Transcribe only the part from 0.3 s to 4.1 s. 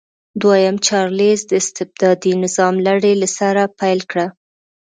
دویم چارلېز د استبدادي نظام لړۍ له سره پیل